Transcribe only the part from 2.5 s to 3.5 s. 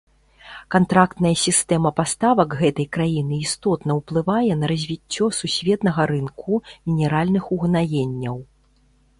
гэтай краіны